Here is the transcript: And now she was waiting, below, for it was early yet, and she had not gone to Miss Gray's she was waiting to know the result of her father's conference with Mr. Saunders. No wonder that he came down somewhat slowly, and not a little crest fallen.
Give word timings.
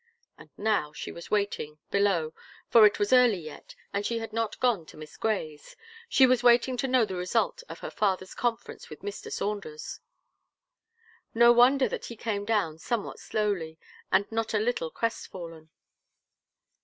And 0.35 0.49
now 0.57 0.91
she 0.93 1.11
was 1.11 1.29
waiting, 1.29 1.77
below, 1.91 2.33
for 2.71 2.87
it 2.87 2.97
was 2.97 3.13
early 3.13 3.37
yet, 3.37 3.75
and 3.93 4.03
she 4.03 4.17
had 4.17 4.33
not 4.33 4.59
gone 4.59 4.83
to 4.87 4.97
Miss 4.97 5.15
Gray's 5.15 5.75
she 6.09 6.25
was 6.25 6.41
waiting 6.41 6.75
to 6.77 6.87
know 6.87 7.05
the 7.05 7.13
result 7.13 7.61
of 7.69 7.77
her 7.81 7.91
father's 7.91 8.33
conference 8.33 8.89
with 8.89 9.03
Mr. 9.03 9.31
Saunders. 9.31 9.99
No 11.35 11.51
wonder 11.51 11.87
that 11.87 12.05
he 12.05 12.15
came 12.15 12.45
down 12.45 12.79
somewhat 12.79 13.19
slowly, 13.19 13.77
and 14.11 14.25
not 14.31 14.55
a 14.55 14.57
little 14.59 14.89
crest 14.89 15.27
fallen. 15.27 15.69